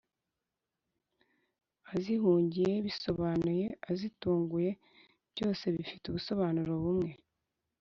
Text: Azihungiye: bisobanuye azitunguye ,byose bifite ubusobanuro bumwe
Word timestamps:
Azihungiye: 1.93 2.73
bisobanuye 2.85 3.65
azitunguye 3.89 4.71
,byose 5.31 5.63
bifite 5.75 6.03
ubusobanuro 6.07 6.73
bumwe 6.83 7.11